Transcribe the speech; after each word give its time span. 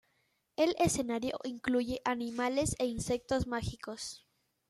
El 0.55 0.75
escenario 0.79 1.37
incluye 1.43 2.01
animales 2.05 2.75
e 2.79 2.87
insectos 2.87 3.45
mágicos. 3.45 4.25